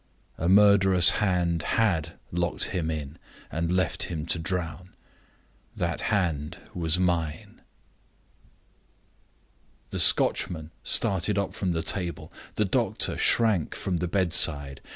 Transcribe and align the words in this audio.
A 0.39 0.49
murderous 0.49 1.11
hand 1.21 1.61
had 1.61 2.17
locked 2.31 2.69
him 2.73 2.89
in, 2.89 3.19
and 3.51 3.71
left 3.71 4.01
him 4.09 4.25
to 4.25 4.39
drown. 4.39 4.95
That 5.75 6.01
hand 6.09 6.57
was 6.73 6.97
mine." 6.97 7.61
The 9.91 9.99
Scotchman 9.99 10.71
started 10.81 11.37
up 11.37 11.53
from 11.53 11.73
the 11.73 11.83
table; 11.83 12.33
the 12.55 12.65
doctor 12.65 13.15
shrank 13.15 13.75
from 13.75 13.97
the 13.97 14.07
bedside. 14.07 14.81